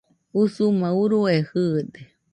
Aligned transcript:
Usuma 0.41 0.87
urue 1.01 1.35
jɨɨde 1.49 2.01